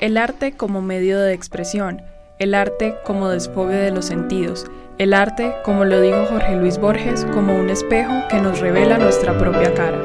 El 0.00 0.16
arte 0.16 0.52
como 0.52 0.80
medio 0.80 1.20
de 1.20 1.34
expresión, 1.34 2.00
el 2.38 2.54
arte 2.54 2.94
como 3.04 3.28
desfogue 3.28 3.74
de 3.74 3.90
los 3.90 4.06
sentidos, 4.06 4.64
el 4.96 5.12
arte, 5.12 5.52
como 5.62 5.84
lo 5.84 6.00
dijo 6.00 6.24
Jorge 6.24 6.56
Luis 6.56 6.78
Borges, 6.78 7.26
como 7.34 7.54
un 7.54 7.68
espejo 7.68 8.10
que 8.30 8.40
nos 8.40 8.60
revela 8.60 8.96
nuestra 8.96 9.36
propia 9.36 9.74
cara. 9.74 10.00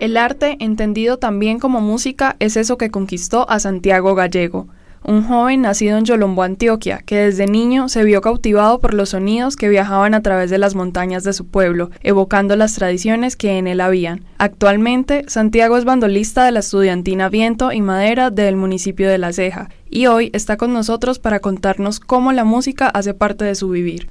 El 0.00 0.16
arte, 0.16 0.56
entendido 0.60 1.18
también 1.18 1.58
como 1.58 1.82
música, 1.82 2.36
es 2.38 2.56
eso 2.56 2.78
que 2.78 2.90
conquistó 2.90 3.46
a 3.50 3.58
Santiago 3.58 4.14
Gallego, 4.14 4.68
un 5.04 5.22
joven 5.22 5.62
nacido 5.62 5.98
en 5.98 6.04
Yolombo, 6.04 6.42
Antioquia, 6.42 6.98
que 6.98 7.16
desde 7.16 7.46
niño 7.46 7.88
se 7.88 8.04
vio 8.04 8.20
cautivado 8.20 8.80
por 8.80 8.94
los 8.94 9.10
sonidos 9.10 9.56
que 9.56 9.68
viajaban 9.68 10.14
a 10.14 10.22
través 10.22 10.50
de 10.50 10.58
las 10.58 10.74
montañas 10.74 11.24
de 11.24 11.32
su 11.32 11.46
pueblo, 11.46 11.90
evocando 12.02 12.56
las 12.56 12.74
tradiciones 12.74 13.36
que 13.36 13.58
en 13.58 13.66
él 13.66 13.80
habían. 13.80 14.24
Actualmente, 14.38 15.24
Santiago 15.28 15.76
es 15.76 15.84
bandolista 15.84 16.44
de 16.44 16.52
la 16.52 16.60
estudiantina 16.60 17.28
Viento 17.28 17.72
y 17.72 17.80
Madera 17.80 18.30
del 18.30 18.56
municipio 18.56 19.08
de 19.08 19.18
La 19.18 19.32
Ceja, 19.32 19.68
y 19.88 20.06
hoy 20.06 20.30
está 20.32 20.56
con 20.56 20.72
nosotros 20.72 21.18
para 21.18 21.40
contarnos 21.40 22.00
cómo 22.00 22.32
la 22.32 22.44
música 22.44 22.88
hace 22.88 23.14
parte 23.14 23.44
de 23.44 23.54
su 23.54 23.68
vivir. 23.68 24.10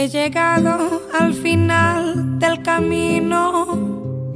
He 0.00 0.08
llegado 0.08 1.02
al 1.12 1.34
final 1.34 2.38
del 2.38 2.62
camino, 2.62 4.32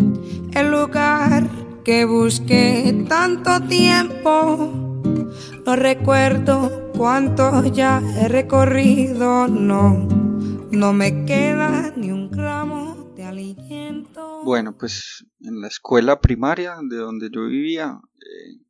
el 0.52 0.70
lugar 0.70 1.48
que 1.82 2.04
busqué 2.04 3.06
tanto 3.08 3.66
tiempo. 3.66 5.32
No 5.64 5.74
recuerdo 5.74 6.92
cuánto 6.94 7.64
ya 7.68 8.02
he 8.14 8.28
recorrido, 8.28 9.48
no, 9.48 10.06
no 10.70 10.92
me 10.92 11.24
queda 11.24 11.94
ni 11.96 12.10
un 12.10 12.30
gramo 12.30 13.14
de 13.16 13.24
aliento. 13.24 14.42
Bueno, 14.44 14.76
pues 14.76 15.24
en 15.40 15.62
la 15.62 15.68
escuela 15.68 16.20
primaria 16.20 16.76
de 16.86 16.96
donde 16.96 17.30
yo 17.32 17.46
vivía 17.46 17.98
eh, 18.16 18.60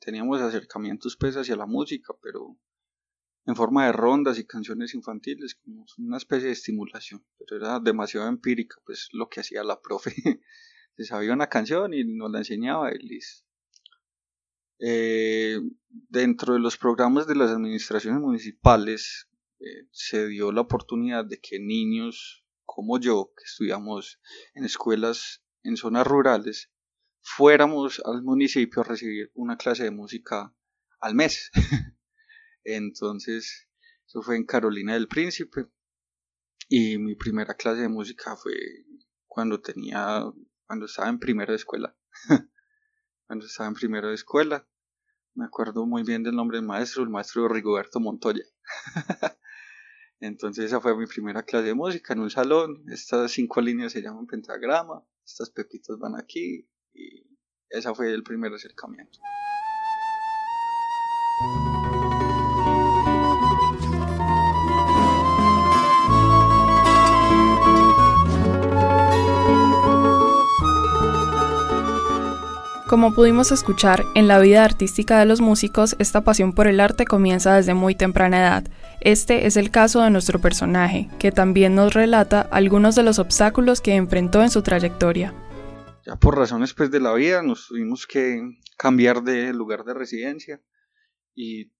teníamos 0.00 0.40
acercamientos 0.40 1.16
pues 1.16 1.36
hacia 1.36 1.54
la 1.54 1.66
música, 1.66 2.12
pero 2.20 2.56
en 3.46 3.56
forma 3.56 3.86
de 3.86 3.92
rondas 3.92 4.38
y 4.38 4.46
canciones 4.46 4.94
infantiles, 4.94 5.54
como 5.54 5.86
una 5.98 6.16
especie 6.16 6.46
de 6.46 6.52
estimulación, 6.52 7.24
pero 7.38 7.56
era 7.56 7.80
demasiado 7.80 8.28
empírica, 8.28 8.76
pues 8.84 9.08
lo 9.12 9.28
que 9.28 9.40
hacía 9.40 9.64
la 9.64 9.80
profe. 9.80 10.14
Se 10.96 11.04
sabía 11.04 11.32
una 11.32 11.48
canción 11.48 11.94
y 11.94 12.04
nos 12.04 12.30
la 12.30 12.38
enseñaba 12.38 12.90
y. 12.92 13.20
Eh, 14.78 15.60
dentro 16.08 16.54
de 16.54 16.60
los 16.60 16.76
programas 16.76 17.26
de 17.26 17.34
las 17.34 17.50
administraciones 17.50 18.20
municipales 18.20 19.28
eh, 19.58 19.88
se 19.90 20.26
dio 20.26 20.52
la 20.52 20.62
oportunidad 20.62 21.26
de 21.26 21.38
que 21.38 21.58
niños 21.58 22.44
como 22.64 22.98
yo, 22.98 23.32
que 23.36 23.44
estudiamos 23.44 24.20
en 24.54 24.64
escuelas 24.64 25.42
en 25.62 25.76
zonas 25.76 26.06
rurales, 26.06 26.70
fuéramos 27.20 28.00
al 28.04 28.22
municipio 28.22 28.80
a 28.80 28.84
recibir 28.84 29.30
una 29.34 29.56
clase 29.56 29.84
de 29.84 29.90
música 29.90 30.54
al 31.00 31.14
mes. 31.14 31.50
Entonces, 32.64 33.68
eso 34.06 34.22
fue 34.22 34.36
en 34.36 34.44
Carolina 34.44 34.94
del 34.94 35.08
Príncipe. 35.08 35.66
Y 36.68 36.98
mi 36.98 37.14
primera 37.14 37.54
clase 37.54 37.82
de 37.82 37.88
música 37.88 38.36
fue 38.36 38.54
cuando 39.26 39.60
tenía, 39.60 40.24
cuando 40.66 40.86
estaba 40.86 41.08
en 41.08 41.18
primero 41.18 41.52
de 41.52 41.56
escuela. 41.56 41.96
cuando 43.26 43.46
estaba 43.46 43.68
en 43.68 43.74
primero 43.74 44.08
de 44.08 44.14
escuela. 44.14 44.68
Me 45.34 45.44
acuerdo 45.44 45.86
muy 45.86 46.02
bien 46.02 46.22
del 46.22 46.34
nombre 46.34 46.58
del 46.58 46.66
maestro, 46.66 47.02
el 47.02 47.10
maestro 47.10 47.48
Rigoberto 47.48 48.00
Montoya. 48.00 48.44
Entonces 50.20 50.66
esa 50.66 50.80
fue 50.80 50.96
mi 50.96 51.06
primera 51.06 51.42
clase 51.44 51.68
de 51.68 51.74
música 51.74 52.12
en 52.12 52.20
un 52.20 52.30
salón. 52.30 52.84
Estas 52.88 53.30
cinco 53.32 53.60
líneas 53.60 53.92
se 53.92 54.02
llaman 54.02 54.26
pentagrama, 54.26 55.02
estas 55.24 55.50
pepitas 55.50 55.98
van 55.98 56.14
aquí 56.16 56.68
y 56.92 57.26
ese 57.70 57.94
fue 57.94 58.12
el 58.12 58.22
primer 58.22 58.52
acercamiento. 58.52 59.18
Como 72.90 73.14
pudimos 73.14 73.52
escuchar, 73.52 74.04
en 74.16 74.26
la 74.26 74.40
vida 74.40 74.64
artística 74.64 75.20
de 75.20 75.24
los 75.24 75.40
músicos, 75.40 75.94
esta 76.00 76.24
pasión 76.24 76.52
por 76.52 76.66
el 76.66 76.80
arte 76.80 77.04
comienza 77.04 77.54
desde 77.54 77.72
muy 77.72 77.94
temprana 77.94 78.40
edad. 78.40 78.64
Este 79.00 79.46
es 79.46 79.56
el 79.56 79.70
caso 79.70 80.02
de 80.02 80.10
nuestro 80.10 80.40
personaje, 80.40 81.08
que 81.20 81.30
también 81.30 81.76
nos 81.76 81.94
relata 81.94 82.40
algunos 82.40 82.96
de 82.96 83.04
los 83.04 83.20
obstáculos 83.20 83.80
que 83.80 83.94
enfrentó 83.94 84.42
en 84.42 84.50
su 84.50 84.62
trayectoria. 84.62 85.32
Ya 86.04 86.16
por 86.16 86.36
razones 86.36 86.74
pues 86.74 86.90
de 86.90 86.98
la 86.98 87.14
vida 87.14 87.44
nos 87.44 87.68
tuvimos 87.68 88.08
que 88.08 88.58
cambiar 88.76 89.22
de 89.22 89.52
lugar 89.52 89.84
de 89.84 89.94
residencia 89.94 90.60
y 91.32 91.70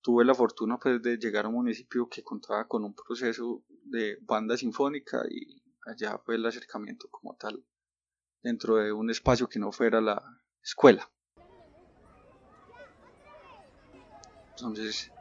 tuve 0.00 0.24
la 0.24 0.34
fortuna 0.34 0.78
pues 0.78 1.02
de 1.02 1.18
llegar 1.18 1.44
a 1.44 1.48
un 1.48 1.56
municipio 1.56 2.08
que 2.08 2.22
contaba 2.22 2.66
con 2.66 2.84
un 2.84 2.94
proceso 2.94 3.62
de 3.84 4.16
banda 4.22 4.56
sinfónica 4.56 5.24
y 5.28 5.62
allá 5.86 6.16
fue 6.24 6.36
el 6.36 6.46
acercamiento 6.46 7.08
como 7.10 7.36
tal 7.36 7.62
dentro 8.42 8.76
de 8.76 8.92
un 8.92 9.10
espacio 9.10 9.46
que 9.46 9.58
no 9.58 9.70
fuera 9.70 10.00
la, 10.00 10.22
escuela. 10.64 11.08
Entonces 14.50 15.12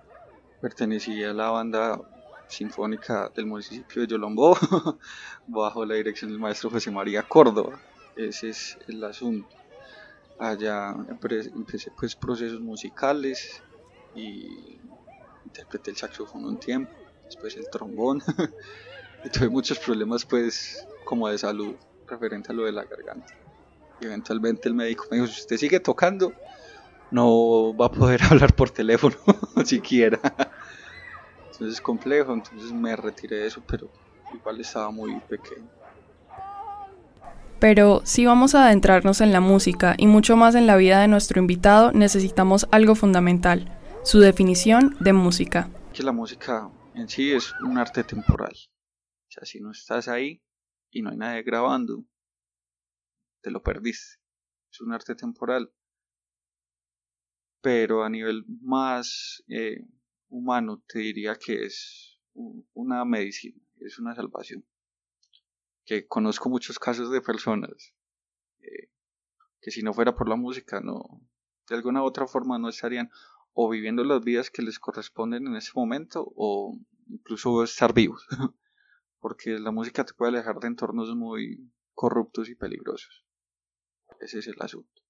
pertenecía 0.61 1.31
a 1.31 1.33
la 1.33 1.49
banda 1.49 1.99
sinfónica 2.47 3.29
del 3.35 3.47
municipio 3.47 4.03
de 4.03 4.07
Yolombó 4.07 4.55
bajo 5.47 5.85
la 5.85 5.95
dirección 5.95 6.31
del 6.31 6.39
maestro 6.39 6.69
José 6.69 6.91
María 6.91 7.23
Córdoba. 7.23 7.79
Ese 8.15 8.49
es 8.49 8.77
el 8.87 9.03
asunto. 9.03 9.55
Allá 10.39 10.95
empecé 11.09 11.91
pues 11.91 12.15
procesos 12.15 12.59
musicales 12.59 13.61
y 14.15 14.79
interpreté 15.45 15.91
el 15.91 15.97
saxofón 15.97 16.45
un 16.45 16.59
tiempo, 16.59 16.91
después 17.25 17.55
el 17.57 17.69
trombón 17.69 18.21
y 19.25 19.29
tuve 19.29 19.49
muchos 19.49 19.79
problemas 19.79 20.25
pues 20.25 20.87
como 21.05 21.27
de 21.27 21.37
salud 21.37 21.75
referente 22.07 22.51
a 22.51 22.55
lo 22.55 22.65
de 22.65 22.71
la 22.71 22.83
garganta 22.83 23.42
eventualmente 24.07 24.69
el 24.69 24.75
médico 24.75 25.05
me 25.09 25.17
dijo, 25.17 25.27
si 25.27 25.41
usted 25.41 25.57
sigue 25.57 25.79
tocando, 25.79 26.33
no 27.11 27.75
va 27.75 27.87
a 27.87 27.91
poder 27.91 28.21
hablar 28.29 28.53
por 28.55 28.69
teléfono 28.69 29.15
siquiera. 29.65 30.19
Entonces 31.51 31.75
es 31.75 31.81
complejo, 31.81 32.33
entonces 32.33 32.71
me 32.71 32.95
retiré 32.95 33.37
de 33.37 33.47
eso, 33.47 33.63
pero 33.67 33.89
igual 34.33 34.59
estaba 34.59 34.89
muy 34.91 35.19
pequeño. 35.21 35.69
Pero 37.59 38.01
si 38.03 38.25
vamos 38.25 38.55
a 38.55 38.65
adentrarnos 38.65 39.21
en 39.21 39.31
la 39.31 39.39
música 39.39 39.95
y 39.97 40.07
mucho 40.07 40.35
más 40.35 40.53
en 40.55 40.67
la 40.67 40.75
vida 40.75 40.99
de 40.99 41.07
nuestro 41.07 41.39
invitado, 41.39 41.93
necesitamos 41.93 42.67
algo 42.71 42.93
fundamental, 42.93 43.79
su 44.03 44.19
definición 44.19 44.97
de 44.99 45.13
música. 45.13 45.69
Que 45.93 46.03
la 46.03 46.11
música 46.11 46.69
en 46.93 47.07
sí 47.07 47.31
es 47.31 47.53
un 47.63 47.77
arte 47.77 48.03
temporal. 48.03 48.51
O 48.51 49.31
sea, 49.31 49.45
si 49.45 49.61
no 49.61 49.71
estás 49.71 50.09
ahí 50.09 50.44
y 50.91 51.01
no 51.01 51.11
hay 51.11 51.17
nadie 51.17 51.44
grabando, 51.44 52.03
te 53.44 53.51
lo 53.51 53.62
perdiste. 53.62 54.19
Es 54.72 54.81
un 54.81 54.94
arte 54.94 55.13
temporal. 55.13 55.72
Pero 57.62 58.04
a 58.04 58.10
nivel 58.10 58.45
más 58.62 59.44
eh, 59.48 59.86
humano 60.30 60.84
te 60.88 61.00
diría 61.00 61.36
que 61.36 61.66
es 61.66 62.19
una 62.74 63.06
medicina, 63.06 63.62
es 63.78 64.00
una 64.00 64.16
salvación. 64.16 64.66
Que 65.86 66.07
conozco 66.07 66.50
muchos 66.50 66.80
casos 66.80 67.12
de 67.12 67.22
personas 67.22 67.94
eh, 68.60 68.90
que 69.62 69.72
si 69.72 69.84
no 69.84 69.94
fuera 69.94 70.16
por 70.16 70.28
la 70.28 70.36
música 70.36 70.81
no, 70.81 71.22
de 71.69 71.75
alguna 71.75 72.01
u 72.01 72.06
otra 72.06 72.28
forma 72.28 72.57
no 72.57 72.69
estarían 72.69 73.12
o 73.54 73.69
viviendo 73.69 74.04
las 74.04 74.24
vidas 74.24 74.50
que 74.50 74.62
les 74.62 74.80
corresponden 74.80 75.48
en 75.48 75.56
ese 75.56 75.72
momento 75.75 76.34
o 76.36 76.78
incluso 77.07 77.63
estar 77.63 77.94
vivos. 77.94 78.25
Porque 79.19 79.60
la 79.60 79.72
música 79.72 80.04
te 80.04 80.13
puede 80.13 80.31
alejar 80.31 80.60
de 80.60 80.68
entornos 80.68 81.16
muy 81.16 81.72
corruptos 81.94 82.50
y 82.50 82.56
peligrosos. 82.56 83.25
Ese 84.19 84.39
es 84.39 84.48
el 84.48 84.56
asunto. 84.60 85.04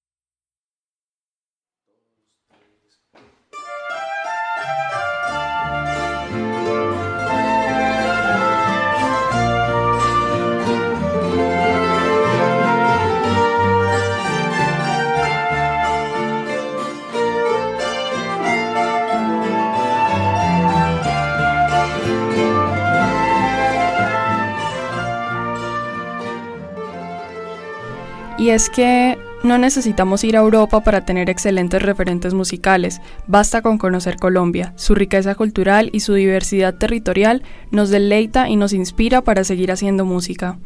Y 28.44 28.50
es 28.50 28.68
que 28.68 29.16
no 29.42 29.56
necesitamos 29.56 30.22
ir 30.22 30.36
a 30.36 30.40
Europa 30.40 30.84
para 30.84 31.06
tener 31.06 31.30
excelentes 31.30 31.80
referentes 31.80 32.34
musicales, 32.34 33.00
basta 33.26 33.62
con 33.62 33.78
conocer 33.78 34.16
Colombia. 34.16 34.74
Su 34.76 34.94
riqueza 34.94 35.34
cultural 35.34 35.88
y 35.94 36.00
su 36.00 36.12
diversidad 36.12 36.76
territorial 36.76 37.42
nos 37.70 37.88
deleita 37.88 38.50
y 38.50 38.56
nos 38.56 38.74
inspira 38.74 39.22
para 39.22 39.44
seguir 39.44 39.72
haciendo 39.72 40.04
música. 40.04 40.60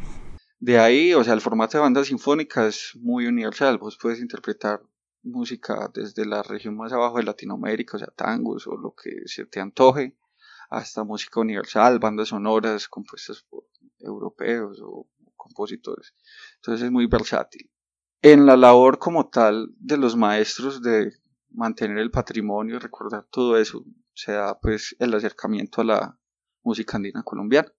De 0.59 0.77
ahí, 0.77 1.13
o 1.13 1.23
sea, 1.23 1.33
el 1.33 1.39
formato 1.39 1.77
de 1.77 1.83
banda 1.83 2.03
sinfónica 2.03 2.67
es 2.67 2.97
muy 2.99 3.27
universal, 3.27 3.77
vos 3.77 3.97
puedes 3.97 4.19
interpretar 4.19 4.81
música 5.23 5.89
desde 5.93 6.25
la 6.25 6.43
región 6.43 6.75
más 6.75 6.91
abajo 6.91 7.15
de 7.15 7.23
Latinoamérica, 7.23 7.95
o 7.95 7.99
sea, 8.01 8.09
tangos 8.13 8.67
o 8.67 8.75
lo 8.75 8.93
que 8.93 9.21
se 9.23 9.45
te 9.45 9.61
antoje, 9.61 10.17
hasta 10.69 11.05
música 11.05 11.39
universal, 11.39 11.99
bandas 11.99 12.27
sonoras 12.27 12.89
compuestas 12.89 13.41
por 13.49 13.63
europeos 13.99 14.81
o 14.83 15.07
Entonces 15.49 16.85
es 16.85 16.91
muy 16.91 17.07
versátil. 17.07 17.69
En 18.21 18.45
la 18.45 18.57
labor 18.57 18.99
como 18.99 19.29
tal 19.29 19.69
de 19.77 19.97
los 19.97 20.15
maestros 20.15 20.81
de 20.81 21.13
mantener 21.51 21.97
el 21.97 22.11
patrimonio 22.11 22.79
recordar 22.79 23.25
todo 23.31 23.57
eso, 23.57 23.83
se 24.13 24.33
da 24.33 24.59
pues 24.59 24.95
el 24.99 25.13
acercamiento 25.13 25.81
a 25.81 25.85
la 25.85 26.19
música 26.63 26.97
andina 26.97 27.23
colombiana 27.23 27.71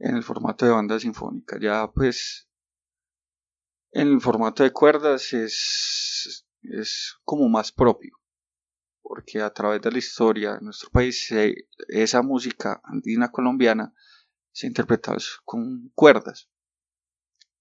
en 0.00 0.16
el 0.16 0.22
formato 0.22 0.64
de 0.64 0.72
banda 0.72 0.98
sinfónica. 0.98 1.58
Ya 1.60 1.90
pues 1.92 2.48
en 3.92 4.08
el 4.08 4.20
formato 4.20 4.62
de 4.62 4.72
cuerdas 4.72 5.32
es, 5.32 6.46
es 6.62 7.16
como 7.24 7.48
más 7.48 7.70
propio, 7.70 8.18
porque 9.02 9.40
a 9.40 9.50
través 9.50 9.82
de 9.82 9.92
la 9.92 9.98
historia 9.98 10.54
de 10.54 10.62
nuestro 10.62 10.90
país 10.90 11.28
esa 11.88 12.22
música 12.22 12.80
andina 12.84 13.30
colombiana 13.30 13.92
se 14.52 14.66
interpreta 14.66 15.16
con 15.44 15.90
cuerdas. 15.94 16.48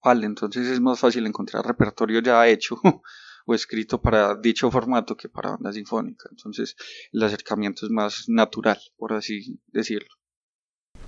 Vale, 0.03 0.25
entonces 0.25 0.67
es 0.67 0.79
más 0.79 0.99
fácil 0.99 1.27
encontrar 1.27 1.65
repertorio 1.65 2.21
ya 2.21 2.47
hecho 2.47 2.79
o 3.45 3.53
escrito 3.53 4.01
para 4.01 4.35
dicho 4.35 4.71
formato 4.71 5.17
que 5.17 5.27
para 5.29 5.51
banda 5.51 5.73
sinfónica. 5.73 6.29
Entonces 6.31 6.75
el 7.11 7.23
acercamiento 7.23 7.85
es 7.85 7.91
más 7.91 8.25
natural, 8.27 8.79
por 8.97 9.13
así 9.13 9.59
decirlo. 9.67 10.09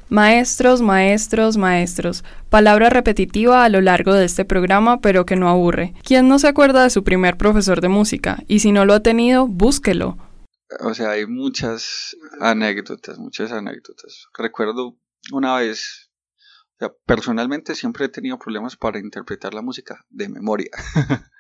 Maestros, 0.09 0.81
maestros, 0.81 1.55
maestros. 1.55 2.25
Palabra 2.49 2.89
repetitiva 2.89 3.63
a 3.63 3.69
lo 3.69 3.79
largo 3.79 4.13
de 4.13 4.25
este 4.25 4.43
programa, 4.43 4.99
pero 4.99 5.25
que 5.25 5.37
no 5.37 5.47
aburre. 5.47 5.93
¿Quién 6.03 6.27
no 6.27 6.37
se 6.37 6.49
acuerda 6.49 6.83
de 6.83 6.89
su 6.89 7.05
primer 7.05 7.37
profesor 7.37 7.79
de 7.79 7.87
música? 7.87 8.43
Y 8.49 8.59
si 8.59 8.73
no 8.73 8.83
lo 8.83 8.93
ha 8.93 8.99
tenido, 8.99 9.47
búsquelo. 9.47 10.17
O 10.81 10.93
sea, 10.93 11.11
hay 11.11 11.27
muchas 11.27 12.17
anécdotas, 12.41 13.19
muchas 13.19 13.53
anécdotas. 13.53 14.27
Recuerdo 14.37 14.97
una 15.31 15.57
vez, 15.57 16.11
personalmente 17.05 17.75
siempre 17.75 18.05
he 18.05 18.09
tenido 18.09 18.39
problemas 18.39 18.75
para 18.75 18.99
interpretar 18.99 19.53
la 19.53 19.61
música 19.61 20.05
de 20.09 20.29
memoria. 20.29 20.71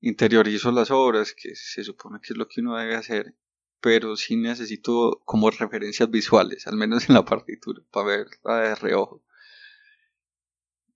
Interiorizo 0.00 0.70
las 0.70 0.90
obras, 0.90 1.34
que 1.34 1.54
se 1.54 1.82
supone 1.82 2.20
que 2.20 2.34
es 2.34 2.36
lo 2.36 2.46
que 2.46 2.60
uno 2.60 2.76
debe 2.76 2.94
hacer, 2.94 3.34
pero 3.80 4.16
sí 4.16 4.36
necesito 4.36 5.22
como 5.24 5.50
referencias 5.50 6.10
visuales, 6.10 6.66
al 6.66 6.76
menos 6.76 7.08
en 7.08 7.14
la 7.14 7.24
partitura, 7.24 7.82
para 7.90 8.06
verla 8.06 8.60
de 8.60 8.74
reojo. 8.74 9.24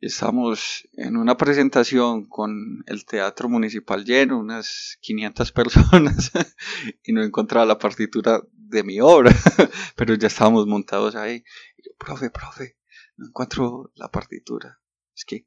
Estamos 0.00 0.88
en 0.92 1.16
una 1.16 1.36
presentación 1.36 2.28
con 2.28 2.84
el 2.86 3.04
teatro 3.04 3.48
municipal 3.48 4.04
lleno, 4.04 4.38
unas 4.38 4.96
500 5.00 5.52
personas, 5.52 6.30
y 7.02 7.12
no 7.12 7.22
encontraba 7.22 7.66
la 7.66 7.78
partitura 7.78 8.40
de 8.52 8.84
mi 8.84 9.00
obra, 9.00 9.32
pero 9.96 10.14
ya 10.14 10.28
estábamos 10.28 10.66
montados 10.66 11.16
ahí. 11.16 11.42
Y 11.76 11.82
yo, 11.82 11.92
profe, 11.98 12.30
profe, 12.30 12.76
no 13.16 13.26
encuentro 13.26 13.90
la 13.96 14.08
partitura. 14.08 14.80
Es 15.16 15.24
que 15.24 15.46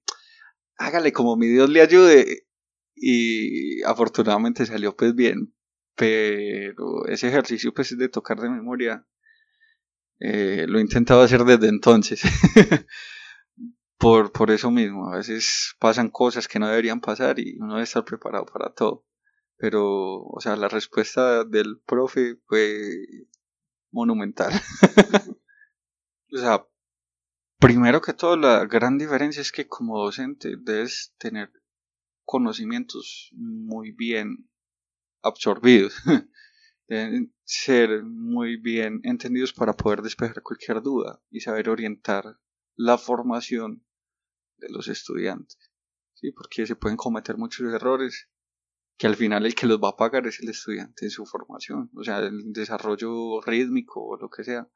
hágale 0.78 1.14
como 1.14 1.38
mi 1.38 1.48
Dios 1.48 1.70
le 1.70 1.82
ayude. 1.82 2.48
Y 2.94 3.82
afortunadamente 3.84 4.66
salió 4.66 4.96
pues 4.96 5.16
bien, 5.16 5.56
pero 5.96 7.08
ese 7.08 7.30
ejercicio 7.30 7.74
pues 7.74 7.98
de 7.98 8.10
tocar 8.10 8.40
de 8.40 8.50
memoria 8.50 9.08
eh, 10.20 10.66
lo 10.68 10.78
he 10.78 10.82
intentado 10.82 11.22
hacer 11.22 11.44
desde 11.46 11.68
entonces 11.68 12.22
por, 14.02 14.32
por 14.32 14.50
eso 14.50 14.72
mismo. 14.72 15.14
A 15.14 15.18
veces 15.18 15.76
pasan 15.80 16.10
cosas 16.10 16.48
que 16.48 16.60
no 16.60 16.68
deberían 16.68 17.00
pasar 17.00 17.40
y 17.40 17.58
uno 17.60 17.76
debe 17.76 17.84
estar 17.84 18.04
preparado 18.04 18.46
para 18.46 18.74
todo. 18.74 19.06
Pero 19.58 20.24
o 20.24 20.40
sea 20.42 20.56
la 20.56 20.68
respuesta 20.68 21.44
del 21.44 21.80
profe 21.80 22.38
fue 22.48 23.06
monumental. 23.92 24.52
O 26.34 26.38
sea 26.38 26.66
primero 27.60 28.02
que 28.02 28.14
todo 28.14 28.38
la 28.38 28.64
gran 28.66 28.98
diferencia 28.98 29.42
es 29.42 29.52
que 29.52 29.68
como 29.68 30.02
docente 30.02 30.56
debes 30.58 31.14
tener 31.18 31.52
conocimientos 32.24 33.32
muy 33.34 33.92
bien 33.92 34.50
absorbidos. 35.22 35.94
Deben 36.88 37.34
ser 37.44 38.04
muy 38.04 38.56
bien 38.56 39.02
entendidos 39.04 39.52
para 39.52 39.74
poder 39.74 40.02
despejar 40.02 40.42
cualquier 40.42 40.82
duda 40.82 41.22
y 41.30 41.42
saber 41.42 41.68
orientar 41.68 42.40
la 42.78 42.98
formación 42.98 43.86
de 44.62 44.70
los 44.70 44.88
estudiantes. 44.88 45.58
¿sí? 46.14 46.32
Porque 46.32 46.66
se 46.66 46.78
pueden 46.78 46.98
cometer 46.98 47.38
muchos 47.38 47.74
errores 47.74 48.30
que 48.98 49.08
al 49.08 49.16
final 49.16 49.46
el 49.46 49.56
que 49.56 49.68
los 49.68 49.80
va 49.80 49.90
a 49.90 49.98
pagar 49.98 50.28
es 50.28 50.40
el 50.40 50.50
estudiante 50.50 51.06
en 51.06 51.12
su 51.12 51.26
formación. 51.26 51.90
O 51.96 52.04
sea, 52.04 52.20
el 52.20 52.54
desarrollo 52.54 53.42
rítmico 53.42 54.06
o 54.06 54.18
lo 54.18 54.30
que 54.30 54.44
sea, 54.44 54.70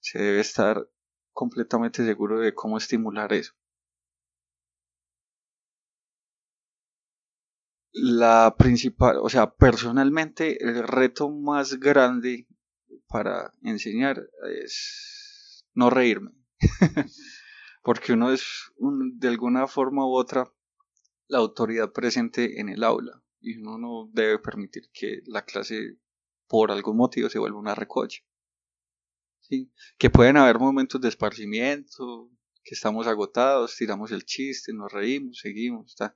se 0.00 0.18
debe 0.18 0.40
estar 0.40 0.86
completamente 1.32 2.04
seguro 2.04 2.40
de 2.40 2.54
cómo 2.54 2.76
estimular 2.76 3.32
eso. 3.32 3.54
la 8.00 8.54
principal, 8.56 9.18
o 9.20 9.28
sea, 9.28 9.54
personalmente 9.54 10.62
el 10.64 10.86
reto 10.86 11.30
más 11.30 11.78
grande 11.78 12.46
para 13.08 13.52
enseñar 13.62 14.28
es 14.64 15.64
no 15.74 15.90
reírme. 15.90 16.32
Porque 17.88 18.12
uno 18.12 18.30
es 18.30 18.70
de 18.76 19.28
alguna 19.28 19.66
forma 19.66 20.04
u 20.06 20.10
otra 20.14 20.52
la 21.26 21.38
autoridad 21.38 21.90
presente 21.90 22.60
en 22.60 22.68
el 22.68 22.84
aula 22.84 23.22
y 23.40 23.56
uno 23.56 23.78
no 23.78 24.10
debe 24.12 24.38
permitir 24.38 24.90
que 24.92 25.22
la 25.24 25.46
clase 25.46 25.96
por 26.46 26.70
algún 26.70 26.98
motivo 26.98 27.30
se 27.30 27.38
vuelva 27.38 27.58
una 27.58 27.74
recocha. 27.74 28.20
Que 29.96 30.10
pueden 30.10 30.36
haber 30.36 30.58
momentos 30.58 31.00
de 31.00 31.08
esparcimiento, 31.08 32.30
que 32.62 32.74
estamos 32.74 33.06
agotados, 33.06 33.74
tiramos 33.74 34.12
el 34.12 34.26
chiste, 34.26 34.74
nos 34.74 34.92
reímos, 34.92 35.38
seguimos, 35.38 35.86
está 35.86 36.14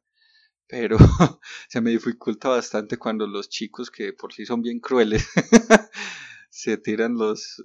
pero 0.67 0.99
se 1.71 1.81
me 1.81 1.89
dificulta 1.89 2.51
bastante 2.51 2.99
cuando 2.99 3.27
los 3.27 3.49
chicos 3.49 3.91
que 3.91 4.13
por 4.13 4.35
sí 4.35 4.45
son 4.45 4.61
bien 4.61 4.79
crueles 4.79 5.27
se 6.51 6.77
tiran 6.77 7.15
los, 7.15 7.65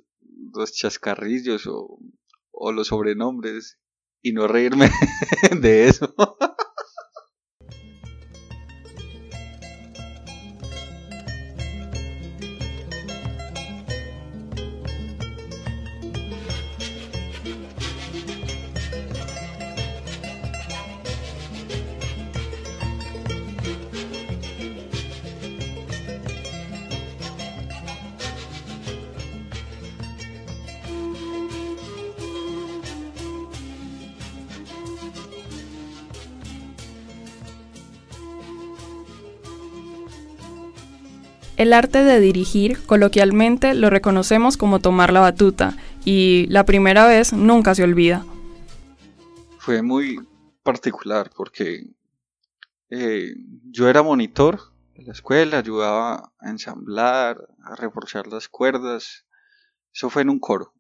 los 0.53 0.71
chascarrillos 0.71 1.67
o, 1.67 1.99
o 2.51 2.71
los 2.71 2.87
sobrenombres 2.87 3.77
y 4.21 4.33
no 4.33 4.47
reírme 4.47 4.89
de 5.61 5.87
eso. 5.87 6.13
El 41.57 41.73
arte 41.73 42.03
de 42.03 42.19
dirigir, 42.19 42.85
coloquialmente, 42.85 43.73
lo 43.73 43.89
reconocemos 43.89 44.57
como 44.57 44.79
tomar 44.79 45.11
la 45.11 45.21
batuta, 45.21 45.75
y 46.05 46.45
la 46.49 46.65
primera 46.65 47.07
vez 47.07 47.33
nunca 47.33 47.73
se 47.73 47.83
olvida. 47.83 48.23
Fue 49.57 49.81
muy 49.81 50.19
particular 50.61 51.31
porque 51.35 51.87
eh, 52.89 53.33
yo 53.71 53.89
era 53.89 54.03
monitor 54.03 54.59
en 54.93 55.07
la 55.07 55.13
escuela, 55.13 55.57
ayudaba 55.57 56.31
a 56.39 56.49
ensamblar, 56.49 57.37
a 57.63 57.75
reforzar 57.75 58.27
las 58.27 58.47
cuerdas. 58.47 59.25
Eso 59.91 60.11
fue 60.11 60.21
en 60.21 60.29
un 60.29 60.39
coro. 60.39 60.73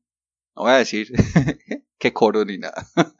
No 0.55 0.63
voy 0.63 0.71
a 0.73 0.77
decir 0.77 1.11
qué 1.97 2.13
coro 2.13 2.45
ni 2.45 2.59
nada. 2.59 2.87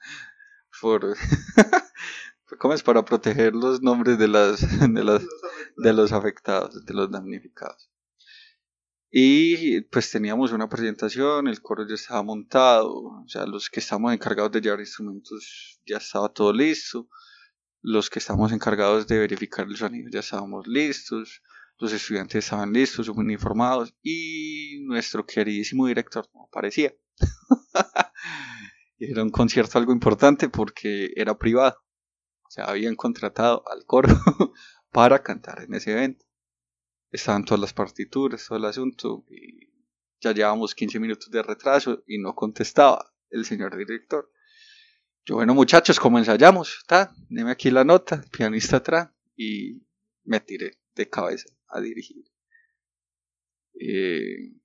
Por 0.79 1.17
¿Cómo 2.59 2.73
es 2.73 2.83
para 2.83 3.03
proteger 3.03 3.53
los 3.53 3.81
nombres 3.81 4.17
de 4.17 4.27
las, 4.27 4.61
de 4.79 5.03
las 5.03 5.23
de 5.77 5.93
los 5.93 6.11
afectados, 6.11 6.85
de 6.85 6.93
los 6.93 7.09
damnificados. 7.11 7.89
Y 9.09 9.81
pues 9.81 10.11
teníamos 10.11 10.51
una 10.51 10.67
presentación, 10.67 11.47
el 11.47 11.61
coro 11.61 11.87
ya 11.87 11.95
estaba 11.95 12.23
montado, 12.23 12.93
o 12.93 13.25
sea, 13.27 13.45
los 13.45 13.69
que 13.69 13.79
estamos 13.79 14.13
encargados 14.13 14.51
de 14.51 14.61
llevar 14.61 14.81
instrumentos 14.81 15.79
ya 15.85 15.97
estaba 15.97 16.29
todo 16.29 16.51
listo. 16.51 17.07
los 17.81 18.09
que 18.09 18.19
estamos 18.19 18.51
encargados 18.51 19.07
de 19.07 19.19
verificar 19.19 19.65
el 19.67 19.77
sonido 19.77 20.09
ya 20.11 20.19
estábamos 20.19 20.67
listos, 20.67 21.41
los 21.79 21.93
estudiantes 21.93 22.43
estaban 22.43 22.73
listos, 22.73 23.07
uniformados 23.07 23.95
y 24.01 24.83
nuestro 24.85 25.25
queridísimo 25.25 25.87
director 25.87 26.27
no 26.33 26.45
aparecía. 26.45 26.93
era 28.99 29.23
un 29.23 29.29
concierto 29.29 29.77
algo 29.77 29.93
importante 29.93 30.49
porque 30.49 31.11
era 31.15 31.37
privado. 31.37 31.77
O 32.43 32.49
sea, 32.49 32.65
habían 32.65 32.95
contratado 32.95 33.63
al 33.69 33.85
coro 33.85 34.09
para 34.97 35.21
cantar 35.21 35.61
en 35.61 35.75
ese 35.75 35.91
evento. 35.91 36.25
Estaban 37.11 37.45
todas 37.45 37.61
las 37.61 37.71
partituras, 37.71 38.47
todo 38.47 38.57
el 38.57 38.65
asunto 38.65 39.23
y 39.29 39.71
ya 40.19 40.31
llevábamos 40.31 40.73
15 40.73 40.99
minutos 40.99 41.29
de 41.29 41.43
retraso 41.43 42.03
y 42.07 42.17
no 42.17 42.33
contestaba 42.33 43.13
el 43.29 43.45
señor 43.45 43.77
director. 43.77 44.31
Yo, 45.23 45.35
bueno, 45.35 45.53
muchachos, 45.53 45.99
como 45.99 46.17
ensayamos, 46.17 46.83
ta, 46.87 47.13
deme 47.29 47.51
aquí 47.51 47.69
la 47.69 47.83
nota, 47.83 48.25
pianista 48.31 48.77
atrás, 48.77 49.11
y 49.35 49.85
me 50.23 50.39
tiré 50.39 50.79
de 50.95 51.07
cabeza 51.07 51.47
a 51.67 51.79
dirigir. 51.79 52.25
Eh, 53.79 54.55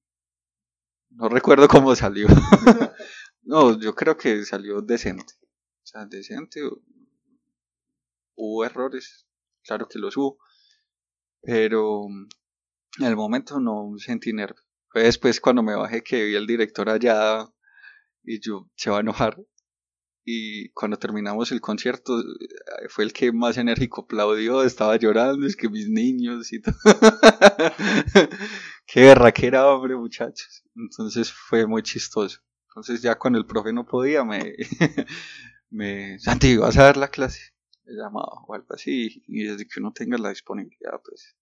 no 1.10 1.28
recuerdo 1.28 1.68
cómo 1.68 1.94
salió. 1.94 2.26
no, 3.42 3.78
yo 3.78 3.94
creo 3.94 4.16
que 4.16 4.46
salió 4.46 4.80
decente. 4.80 5.34
O 5.44 5.86
sea, 5.86 6.06
decente. 6.06 6.62
Hubo 8.34 8.64
errores, 8.64 9.26
claro 9.64 9.88
que 9.88 9.98
los 9.98 10.16
hubo. 10.16 10.38
Pero 11.42 12.06
en 12.98 13.06
el 13.06 13.16
momento 13.16 13.60
no 13.60 13.92
sentí 13.98 14.32
nervio. 14.32 14.62
Fue 14.88 15.02
después 15.04 15.40
cuando 15.40 15.62
me 15.62 15.74
bajé 15.74 16.02
que 16.02 16.24
vi 16.24 16.36
al 16.36 16.46
director 16.46 16.88
allá 16.88 17.46
y 18.22 18.40
yo 18.40 18.70
se 18.76 18.90
va 18.90 18.98
a 18.98 19.00
enojar 19.00 19.36
y 20.24 20.70
cuando 20.70 20.98
terminamos 20.98 21.50
el 21.52 21.60
concierto 21.60 22.20
eh, 22.20 22.88
fue 22.88 23.04
el 23.04 23.12
que 23.12 23.32
más 23.32 23.56
enérgico 23.56 24.02
aplaudió, 24.02 24.62
estaba 24.62 24.96
llorando, 24.96 25.46
es 25.46 25.56
que 25.56 25.68
mis 25.68 25.88
niños 25.88 26.52
y 26.52 26.60
todo. 26.60 26.74
Qué 28.86 29.10
era 29.10 29.66
hombre, 29.66 29.96
muchachos. 29.96 30.62
Entonces 30.76 31.32
fue 31.32 31.66
muy 31.66 31.82
chistoso. 31.82 32.40
Entonces 32.68 33.02
ya 33.02 33.18
cuando 33.18 33.38
el 33.38 33.46
profe 33.46 33.72
no 33.72 33.84
podía, 33.84 34.24
me, 34.24 34.54
me, 35.70 36.18
Santi, 36.20 36.56
vas 36.56 36.76
a 36.76 36.84
dar 36.84 36.96
la 36.96 37.08
clase. 37.08 37.51
Me 37.92 37.98
llamaba 37.98 38.42
o 38.46 38.54
algo 38.54 38.68
así, 38.70 39.22
y 39.26 39.44
desde 39.44 39.66
que 39.66 39.78
uno 39.78 39.92
tenga 39.92 40.16
la 40.16 40.30
disponibilidad, 40.30 40.98
pues. 41.04 41.36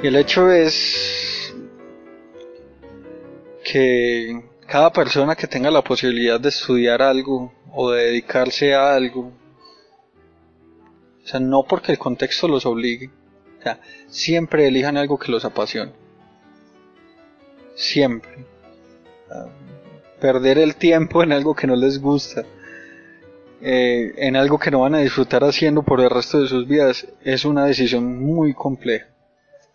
Y 0.00 0.06
el 0.06 0.14
hecho 0.14 0.52
es 0.52 1.52
que 3.64 4.47
cada 4.68 4.92
persona 4.92 5.34
que 5.34 5.46
tenga 5.46 5.70
la 5.70 5.82
posibilidad 5.82 6.38
de 6.38 6.50
estudiar 6.50 7.00
algo 7.00 7.54
o 7.72 7.90
de 7.90 8.04
dedicarse 8.04 8.74
a 8.74 8.94
algo, 8.94 9.32
o 11.24 11.26
sea, 11.26 11.40
no 11.40 11.64
porque 11.64 11.92
el 11.92 11.98
contexto 11.98 12.46
los 12.46 12.66
obligue, 12.66 13.10
o 13.58 13.62
sea, 13.62 13.80
siempre 14.08 14.68
elijan 14.68 14.98
algo 14.98 15.18
que 15.18 15.32
los 15.32 15.44
apasione. 15.46 15.92
Siempre. 17.74 18.44
perder 20.20 20.58
el 20.58 20.76
tiempo 20.76 21.22
en 21.22 21.32
algo 21.32 21.54
que 21.54 21.66
no 21.66 21.74
les 21.74 21.98
gusta, 22.00 22.44
eh, 23.62 24.12
en 24.16 24.36
algo 24.36 24.58
que 24.58 24.70
no 24.70 24.80
van 24.80 24.96
a 24.96 24.98
disfrutar 24.98 25.44
haciendo 25.44 25.82
por 25.82 26.00
el 26.00 26.10
resto 26.10 26.42
de 26.42 26.48
sus 26.48 26.68
vidas, 26.68 27.06
es 27.22 27.46
una 27.46 27.64
decisión 27.64 28.18
muy 28.22 28.52
compleja 28.52 29.06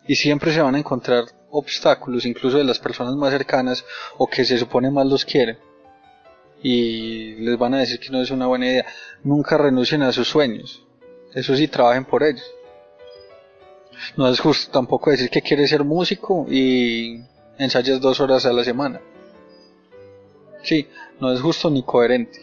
y 0.07 0.15
siempre 0.15 0.53
se 0.53 0.61
van 0.61 0.75
a 0.75 0.79
encontrar 0.79 1.25
obstáculos, 1.49 2.25
incluso 2.25 2.57
de 2.57 2.63
las 2.63 2.79
personas 2.79 3.15
más 3.15 3.31
cercanas 3.31 3.85
o 4.17 4.27
que 4.27 4.43
se 4.43 4.57
supone 4.57 4.91
más 4.91 5.05
los 5.05 5.25
quieren. 5.25 5.57
Y 6.61 7.35
les 7.35 7.57
van 7.57 7.73
a 7.73 7.79
decir 7.79 7.99
que 7.99 8.09
no 8.09 8.21
es 8.21 8.31
una 8.31 8.47
buena 8.47 8.65
idea. 8.65 8.85
Nunca 9.23 9.57
renuncien 9.57 10.01
a 10.01 10.11
sus 10.11 10.29
sueños. 10.29 10.83
Eso 11.33 11.55
sí, 11.55 11.67
trabajen 11.67 12.05
por 12.05 12.23
ellos. 12.23 12.49
No 14.17 14.27
es 14.27 14.39
justo 14.39 14.71
tampoco 14.71 15.11
decir 15.11 15.29
que 15.29 15.41
quieres 15.41 15.69
ser 15.69 15.83
músico 15.83 16.45
y 16.49 17.21
ensayas 17.57 18.01
dos 18.01 18.19
horas 18.19 18.45
a 18.45 18.53
la 18.53 18.63
semana. 18.63 19.01
Sí, 20.63 20.87
no 21.19 21.31
es 21.31 21.41
justo 21.41 21.69
ni 21.69 21.83
coherente. 21.83 22.39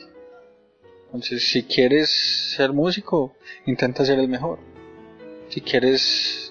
Entonces, 1.06 1.50
si 1.50 1.64
quieres 1.64 2.54
ser 2.54 2.72
músico, 2.72 3.34
intenta 3.66 4.04
ser 4.04 4.18
el 4.18 4.28
mejor. 4.28 4.58
Si 5.48 5.60
quieres 5.60 6.49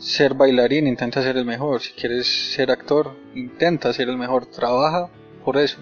ser 0.00 0.34
bailarín, 0.34 0.86
intenta 0.86 1.22
ser 1.22 1.36
el 1.36 1.44
mejor. 1.44 1.82
Si 1.82 1.92
quieres 1.92 2.26
ser 2.54 2.70
actor, 2.70 3.14
intenta 3.34 3.92
ser 3.92 4.08
el 4.08 4.16
mejor. 4.16 4.46
Trabaja 4.46 5.10
por 5.44 5.58
eso. 5.58 5.78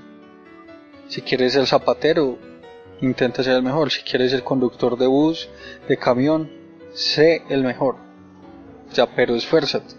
Si 1.07 1.23
quieres 1.23 1.55
ser 1.55 1.67
zapatero, 1.67 2.37
intenta 3.01 3.43
ser 3.43 3.55
el 3.55 3.63
mejor. 3.63 3.91
Si 3.91 4.03
quieres 4.03 4.33
ser 4.33 4.43
conductor 4.43 4.99
de 4.99 5.07
bus, 5.07 5.49
de 5.89 5.97
camión, 5.97 6.51
sé 6.93 7.43
el 7.49 7.63
mejor. 7.63 7.97
Ya, 8.93 9.07
pero 9.07 9.37
esfuérzate. 9.37 9.95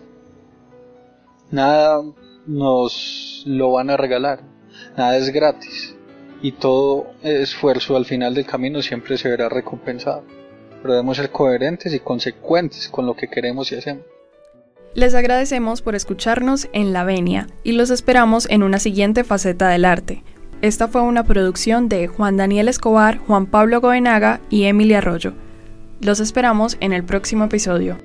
Nada 1.50 2.04
nos 2.46 3.44
lo 3.48 3.72
van 3.72 3.90
a 3.90 3.98
regalar. 3.98 4.42
Nada 4.98 5.18
es 5.18 5.30
gratis. 5.30 5.96
Y 6.42 6.54
todo 6.54 7.08
esfuerzo 7.24 7.96
al 7.96 8.06
final 8.06 8.34
del 8.34 8.46
camino 8.46 8.82
siempre 8.82 9.18
se 9.18 9.30
verá 9.30 9.50
recompensado 9.50 10.39
pero 10.82 10.94
debemos 10.94 11.18
ser 11.18 11.32
coherentes 11.32 11.94
y 11.94 12.00
consecuentes 12.00 12.90
con 12.90 13.06
lo 13.06 13.16
que 13.16 13.28
queremos 13.28 13.72
y 13.72 13.76
hacemos. 13.76 14.04
Les 14.96 15.14
agradecemos 15.14 15.82
por 15.82 15.96
escucharnos 15.96 16.68
en 16.74 16.94
La 16.94 17.04
Venia 17.04 17.48
y 17.64 17.74
los 17.74 17.92
esperamos 17.92 18.48
en 18.50 18.64
una 18.64 18.80
siguiente 18.80 19.24
faceta 19.24 19.70
del 19.70 19.86
arte. 19.86 20.24
Esta 20.62 20.88
fue 20.88 21.02
una 21.02 21.24
producción 21.24 21.88
de 21.88 22.08
Juan 22.08 22.38
Daniel 22.38 22.68
Escobar, 22.68 23.18
Juan 23.20 23.46
Pablo 23.46 23.82
Goenaga 23.82 24.42
y 24.50 24.64
Emilia 24.64 24.98
Arroyo. 24.98 25.34
Los 26.02 26.20
esperamos 26.20 26.76
en 26.80 26.92
el 26.92 27.04
próximo 27.04 27.46
episodio. 27.46 27.98